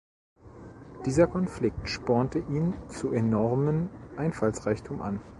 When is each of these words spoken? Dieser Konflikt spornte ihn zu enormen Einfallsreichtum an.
Dieser 1.05 1.27
Konflikt 1.27 1.87
spornte 1.87 2.39
ihn 2.39 2.73
zu 2.89 3.11
enormen 3.11 3.91
Einfallsreichtum 4.17 4.99
an. 4.99 5.19